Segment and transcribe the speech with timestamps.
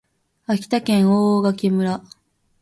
[0.47, 2.01] 秋田県大潟村